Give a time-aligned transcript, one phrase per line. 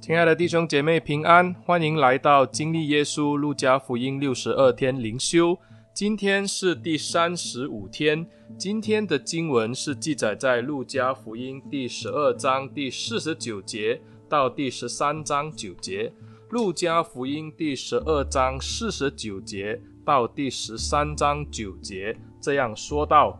[0.00, 5.58] 亲爱的弟兄姐妹平安，欢迎来到经历耶稣路加福音六十二天灵修。
[5.92, 8.26] 今天是第三十五天。
[8.56, 16.10] 今天的经文是记载在路加福音第十二章第四十九节到第十三章九节。
[16.48, 23.38] 路加福音第十二章四十九节到第十三章九节这样说道：“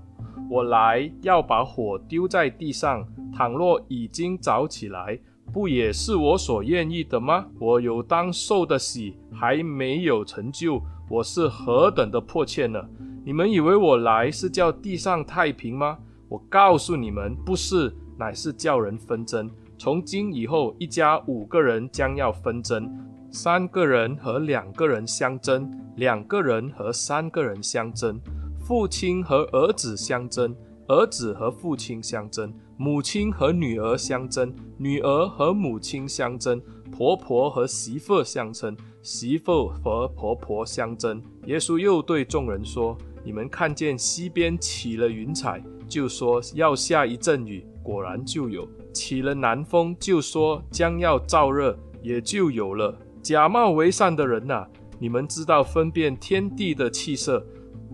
[0.50, 5.18] 我来要把火丢在地上，倘若已经着起来。”
[5.52, 7.46] 不也是我所愿意的吗？
[7.58, 12.80] 我有当受的喜还没有成就，我是何等的迫切呢？
[13.24, 15.98] 你们以为我来是叫地上太平吗？
[16.28, 19.50] 我告诉你们，不是，乃是叫人纷争。
[19.76, 22.88] 从今以后，一家五个人将要纷争，
[23.30, 28.20] 三个人和两个人相争，两个人和三个人相争，
[28.60, 30.54] 父亲和儿子相争，
[30.86, 32.52] 儿子和父亲相争。
[32.82, 36.58] 母亲和女儿相争，女儿和母亲相争，
[36.90, 41.22] 婆婆和媳妇相争，媳妇和婆婆相争。
[41.44, 52.98] 耶稣又对众人说：“你们看见西边起了云彩，就说要下一阵雨，果然就有；起了南风，就说将要燥热，也就有了。
[53.20, 54.66] 假冒为善的人呐，
[54.98, 57.44] 你们知道分辨天地的气色，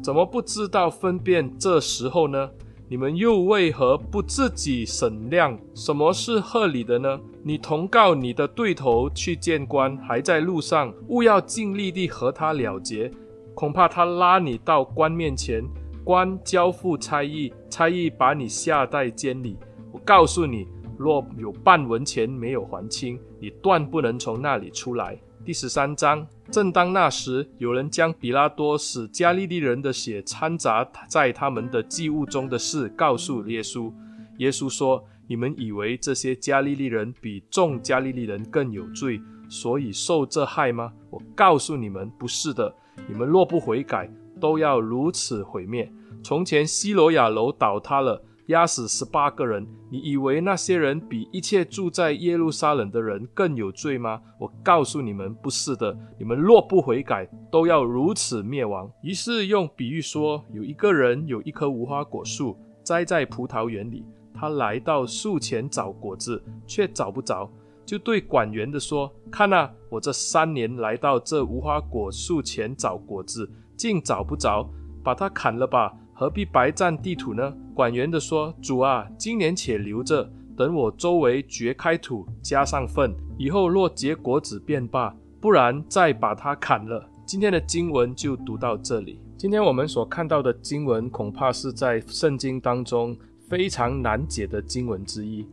[0.00, 2.48] 怎么不知道分辨这时候呢？”
[2.89, 7.19] 你们又为何不自己审量什么是合理的呢？
[7.43, 13.11] 你同告你的对头去见官，还在路上，务要尽力地和他了结，
[13.55, 15.65] 恐怕他拉你到官面前，
[16.05, 19.56] 官交付差役，差役把你下在监里。
[19.91, 25.19] 我告诉你，若有半文钱没有还清，你断不能从那里出来。
[25.47, 33.92] 第十三章，正当那时，有人将比拉多使加利利人的血掺杂在他们的祭物中的事告诉耶稣。
[34.38, 40.92] 耶稣说：“你们以为这些加利利人比众加利利人更有罪，所以受这害吗？
[41.11, 42.75] 我告诉你们，不是的。
[43.06, 44.10] 你们若不悔改，
[44.41, 45.88] 都要如此毁灭。
[46.25, 54.21] 从前西罗亚楼倒塌了。”压死十八个人，你以为那些人比一切住在耶路撒冷的人更有罪吗？
[54.39, 55.97] 我告诉你们，不是的。
[56.19, 58.89] 你们若不悔改，都要如此灭亡。
[59.03, 67.51] 于是用比喻说，有一个人有一棵无花果树栽在葡萄园里，他来到树前找果子，却找不着，
[67.84, 74.71] 就对管园的说：“看哪，我这三年来到这无花果树前找果子，竟找不着，
[75.03, 77.54] 把它砍了吧。”何必白占地土呢？
[77.75, 89.21] 管园的说：“主啊，今年且留着，等我周围掘开土，加上粪，以后若结果子便罢，不然再把它砍了。”今天的经文就读到这里。
[89.37, 93.15] 今天我们所看到的经文，恐怕是在圣经当中
[93.50, 95.47] 非常难解的经文之一。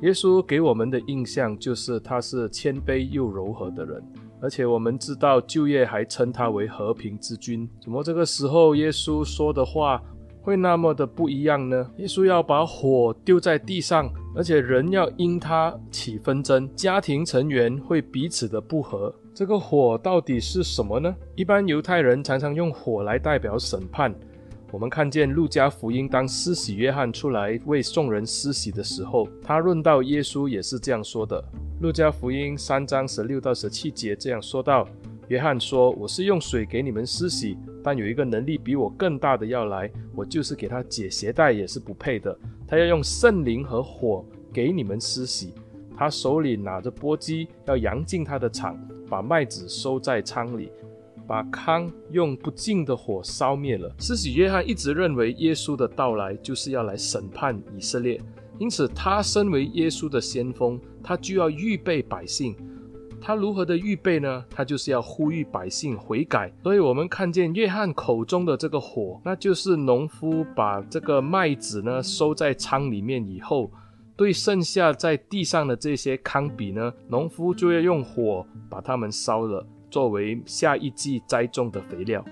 [0.00, 4.02] 耶稣给我们的印象就是他是谦卑又柔和的人。
[4.40, 7.68] 而且我们知道，就业还称他为和平之君。
[7.80, 10.02] 怎么这个时候耶稣说的话
[10.40, 11.90] 会那么的不一样呢？
[11.98, 19.14] 耶稣要把火丢在地上，而且人要因他起纷争，家庭成员会彼此的不和。
[19.34, 21.14] 这个火到底是什么呢？
[21.36, 24.14] 一般犹太人常常用火来代表审判。
[24.70, 31.42] 我们看见路加福音，当施洗约翰出来为众人施洗的时候，他论到耶稣也是这样说的。
[31.80, 34.86] 路加福音三章十六到十七节这样说道：
[35.28, 42.36] 约翰说：“我是用水给你们施洗，但有一个能力比我更大的要来，我就是给他解鞋带也是不配的。
[42.66, 45.54] 他要用圣灵和火给你们施洗。
[45.96, 50.70] 他手里拿着簸箕，要扬进他的场，把麦子收在仓里。”
[51.28, 53.94] 把糠用不尽的火烧灭了。
[53.98, 58.18] 施洗约翰一直认为耶稣的到来就是要来审判以色列，
[58.58, 62.56] 因此他身为耶稣的先锋，他就要预备百姓。
[63.20, 64.44] 他如何的预备呢？
[64.48, 66.52] 他就是要呼吁百姓悔改。
[66.62, 73.70] 所以我们看见约翰口中的这个火，那就是农夫把这个麦子呢收在仓里面以后，
[74.16, 79.66] 对剩下在地上的这些糠秕呢，农夫就要用火把它们烧了。
[79.90, 82.24] 作为下一季栽种的肥料，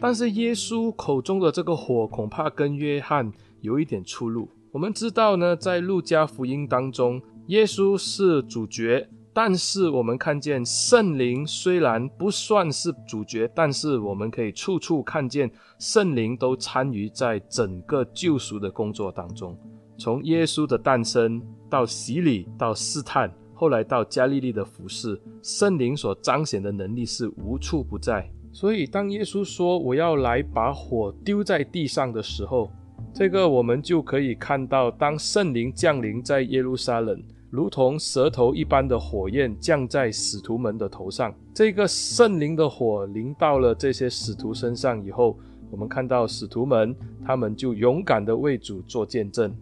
[0.00, 3.30] 但是耶稣口中的这个火恐怕跟约翰
[3.60, 4.48] 有一点出入。
[4.70, 19.56] 我们知道呢，在路加福音当中，耶稣是主角，但是我们看见圣灵虽然不算是主角，但是我们可以处处看见圣灵都参与在整个救赎的工作当中，
[19.98, 23.30] 从耶稣的诞生到洗礼到试探。
[23.62, 28.28] 后来到加利利的服事，圣灵所彰显的能力是无处不在。
[28.52, 32.68] 所以当耶稣说我要来把火丢在地上的时候，
[33.14, 41.32] 这个我们就可以看到，当圣灵降临在耶路撒冷，如同舌头一般的火焰降在使徒们的头上。
[41.54, 45.38] 这个圣灵的火临到了这些使徒身上以后，
[45.70, 46.92] 我们看到使徒们，
[47.24, 49.54] 他们就勇敢地为主做见证。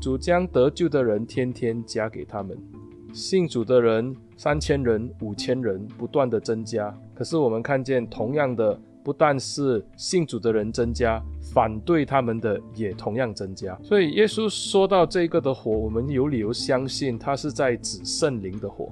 [0.00, 2.58] 主将得救的人天天加给他们，
[3.18, 6.96] 信主的人三千人、五千人不断地增加。
[7.14, 11.20] 可是我们看见，同样的，不但是信主的人增加，
[11.52, 13.76] 反对他们的也同样增加。
[13.82, 18.88] 所以耶稣说到这个的火，我们有理由相信他是在指圣灵的火。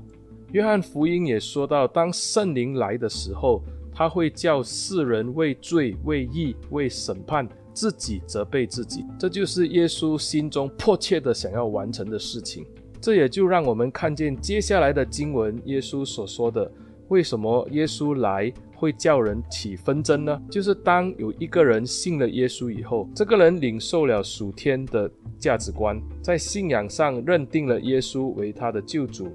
[0.50, 3.62] 约翰福音也说到，当圣灵来的时候，
[3.94, 7.48] 他会叫世人为罪、为义、为审判。
[7.76, 12.64] 自己责备自己，这就是耶稣心中迫切的想要完成的事情。
[13.06, 16.68] 这也就让我们看见接下来的经文，耶稣所说的，
[17.06, 20.42] 为什么耶稣来会叫人起纷争呢？
[20.50, 25.08] 就是当有一个人信了耶稣以后，这个人领受了属天的
[25.38, 29.28] 价值观，在信仰上认定了耶稣为他的救主，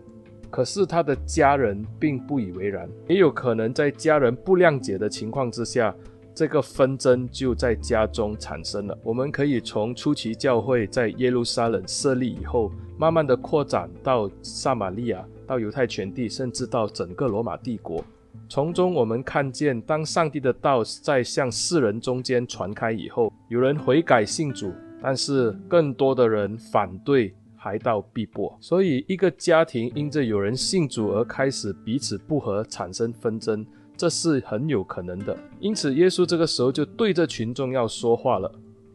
[0.50, 5.95] 可是他的家人并不以为然，也有可能在家人不谅解的情况之下。
[6.33, 8.97] 这个纷争就在家中产生了。
[9.03, 18.03] 我们可以从初期教会在耶路撒冷设立以后，慢慢的扩展到撒玛利亚，到犹太全地，甚至到整个罗马帝国。
[18.47, 28.57] 从中我们看见，当上帝的道在向世人中间传开以后，有人悔改信主，但是更多的人反对，还到逼迫。
[28.59, 33.65] 所以，一个家庭因着有人信主而开始彼此不和，产生纷争。
[34.01, 38.51] 这是很有可能的，因此耶稣这个时候就对着群众要说话了。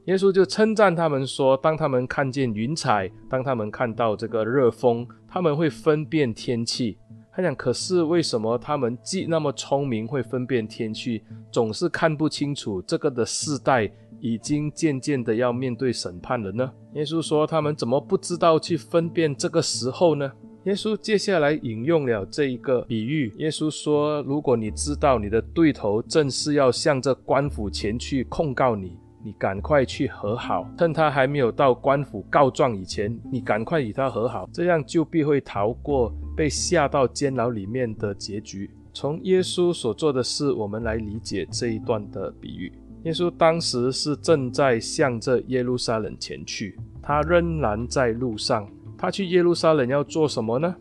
[0.06, 6.98] 耶稣就称赞他们说：“当他们看见云彩，当他们看到这个热风，他们会分辨天气。”
[7.32, 11.22] 他讲：“可是为什么他们既那么聪明，会分辨天气，
[11.52, 13.88] 总是看不清楚这个的世代
[14.18, 20.32] 已经渐渐的要面对审判了呢？”耶稣说：“他们怎么不知道去分辨这个时候呢？”
[20.66, 23.32] 耶稣接下来引用了这一个比喻。
[23.36, 42.72] 耶稣说：“如果你知道你的对头正是要向着官府前去控告你，你赶快去和好，趁他还没有到官府告状以前，你赶快与他和好，这样就必会逃过被下到监牢里面的结局。”从耶稣所做的事，我们来理解这一段的比喻。
[43.04, 48.68] 耶稣当时是正在向着耶路撒冷前去，他仍然在路上。
[48.98, 50.74] 他去耶路撒冷要做什么呢？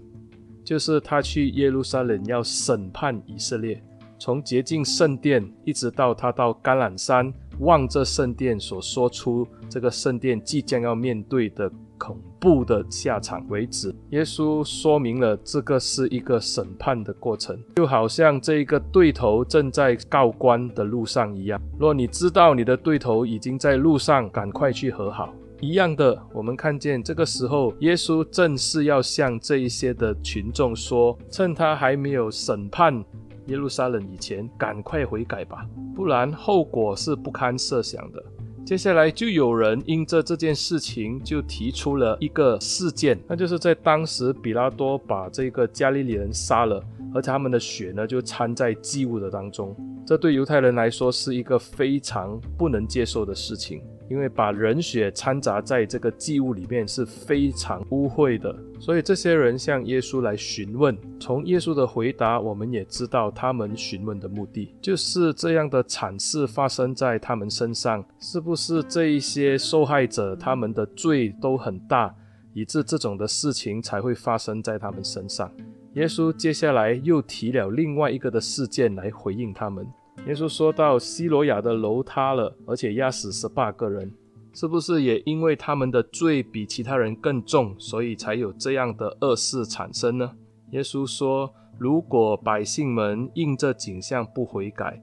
[0.63, 3.83] 就是他去耶路撒冷要审判以色列，
[4.17, 13.93] 从洁净圣殿一直到他到橄榄山望着圣殿所说出这个圣殿即将要面对的恐怖的下场为止。
[14.09, 21.61] 耶稣说明了这个是一个审判的过程，就好像这一个对头正在告官的路上一样。
[21.77, 25.33] 若你知道你的对头已经在路上，赶快去和好。
[25.61, 33.03] 一样的，我们看见这个时候，耶稣正是要向这一些的群众说：趁他还没有审判
[33.47, 35.65] 耶路撒冷以前，赶快悔改吧，
[35.95, 38.23] 不然后果是不堪设想的。
[38.65, 49.75] 接下来就有人因着这件事情，就提出了一个事件，那就是在当时比拉多把这个加利利人杀了，而且他们的血呢就掺在祭物的当中，
[50.05, 53.81] 这对犹太人来说是一个非常不能接受的事情。
[54.09, 60.95] 因为把人血掺杂在这个祭物里面是非常污秽的，所以这些人向耶稣来询问。
[61.19, 72.13] 从耶稣的回答，我们也知道他们询问的目的就是这样的惨事发生在他们身上，是不是这一些受害者他们的罪都很大，
[72.53, 75.51] 以致这种的事情才会发生在他们身上？
[75.93, 79.87] 耶稣接下来又提了另外一个的事件来回应他们。
[80.27, 84.11] 耶稣说到西罗亚的楼塌了，而且压死十八个人，
[84.53, 90.31] 是不是也因为他们的罪比其他人更重，所以才有这样的恶事产生呢？
[90.71, 94.99] 耶稣说，如果百姓们因这景象不悔改，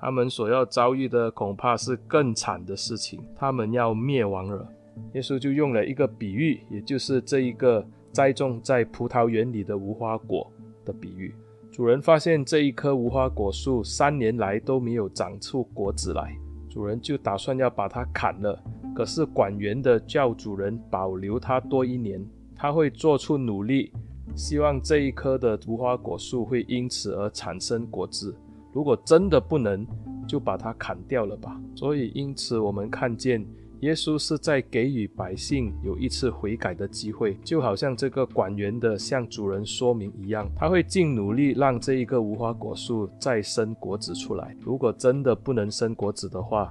[0.00, 4.66] 他们所要遭遇的恐怕是更惨的事情，他们要灭亡了。
[5.12, 10.50] 耶稣就用了一个比喻，也就是这一个栽种在葡萄园里的无花果
[10.82, 11.34] 的比喻。
[11.72, 16.36] 主人发现这一棵无花果树三年来都没有长出果子来，
[16.68, 18.62] 主人就打算要把它砍了。
[18.94, 22.22] 可是管园的叫主人保留它多一年，
[22.54, 23.90] 他会做出努力，
[24.36, 28.36] 希望这一棵的无花果树会因此而产生果子。
[28.70, 29.86] 如果真的不能，
[30.28, 31.58] 就把它砍掉了吧。
[31.74, 33.42] 所以，因此我们看见。
[33.82, 44.56] 耶稣是在给予百姓有一次悔改的机会，就好像这个管园的向主人说明一样，他会尽努力让这一个无花果树再生果子出来。
[44.60, 46.70] 如果真的不能生果子的话，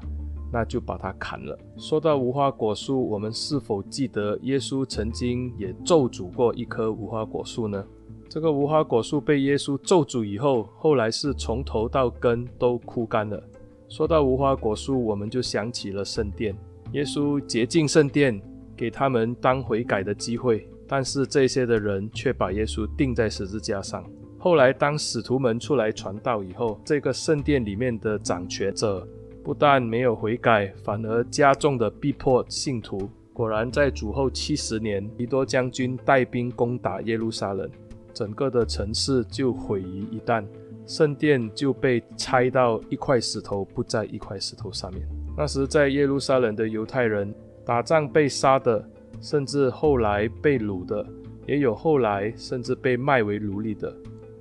[0.54, 1.60] 那就把它砍了。
[1.76, 7.86] 说到无花果树，我们是否记得耶稣曾经也咒诅过一棵无花果树呢？
[8.30, 13.44] 这个无花果树被耶稣咒诅以后，后来是从头到根都枯干了。
[13.90, 16.56] 说到无花果树，我们就想起了圣殿。
[16.94, 18.42] 耶稣洁净圣殿，
[18.76, 24.04] 给他们当悔改的机会，但是这些的人却把耶稣钉在十字架上。
[24.38, 29.08] 后来，当使徒们出来传道以后，这个圣殿里面的掌权者
[29.44, 33.10] 不但没有悔改，反而加重的逼迫信徒。
[33.34, 37.70] 果然，在主后七十年，提多将军带兵攻打耶路撒冷。
[38.14, 40.46] 整个的城市就毁于一旦，
[40.86, 45.08] 圣殿就被拆到一块石头不在一块石头上面。
[45.42, 47.34] 那时在耶路撒冷的犹太人
[47.66, 48.88] 打仗被杀的，
[49.20, 51.04] 甚至后来被掳的，
[51.48, 53.92] 也有后来甚至被卖为奴隶的。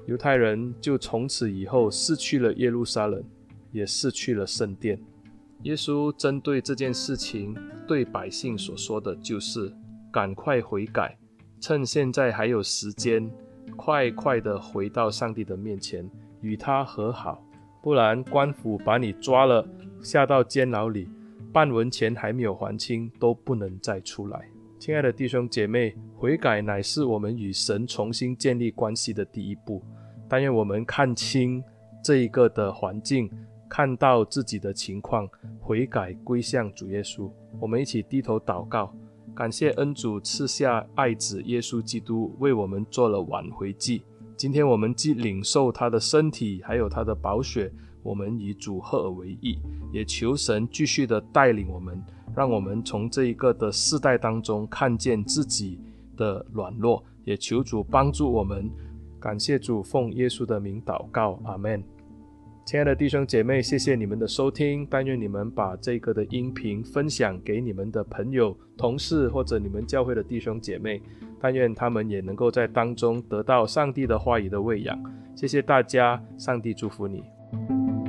[0.05, 3.25] 犹太人就从此以后失去了耶路撒冷，
[3.73, 5.01] 也失去了圣殿。
[5.63, 7.57] 耶稣针对这件事情
[7.89, 9.73] 对百姓所说的就是：
[10.13, 11.17] 赶快悔改，
[11.63, 13.27] 趁现在还有时间。
[13.75, 16.07] 快快地回到上帝的面前，
[16.43, 17.43] 与他和好，
[17.81, 19.67] 不然官府把你抓了，
[20.03, 21.09] 下到监牢里，
[21.53, 24.49] 半文钱还没有还清，都不能再出来。
[24.79, 29.83] 亲爱的弟兄姐妹，悔改乃是我们与神重新建立关系的第一步。
[30.29, 31.63] 但愿我们看清
[32.03, 33.31] 这一个的环境，
[33.69, 35.29] 看到自己的情况，
[35.61, 37.31] 悔改归向主耶稣。
[37.61, 38.95] 我们一起低头祷告。
[39.35, 44.03] 感谢恩主赐下爱子耶稣基督为我们做了挽回祭。
[44.37, 49.59] 今天我们既领受他的身体，还有他的宝血，我们以主赫尔为一。
[49.93, 52.03] 也求神继续的带领我们，
[52.37, 55.81] 让我们从这一个的世代当中看见自己
[56.17, 58.71] 的软弱，也求主帮助我们。
[59.19, 61.83] 感谢主，奉耶稣的名祷告，阿门。
[62.65, 64.87] 亲爱的弟兄姐妹，谢谢你们的收听。
[64.89, 71.03] 但愿你们把这个的音频分享给你们的朋友、同事或者你们教会的弟兄姐妹。
[71.41, 74.97] 但愿他们也能够在当中得到上帝的话语的喂养。
[75.35, 77.25] 谢谢大家，上帝祝福你。
[77.53, 78.00] Thank you.